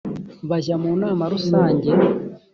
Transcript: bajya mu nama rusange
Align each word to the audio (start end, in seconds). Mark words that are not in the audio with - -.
bajya 0.49 0.75
mu 0.83 0.91
nama 1.01 1.23
rusange 1.33 1.89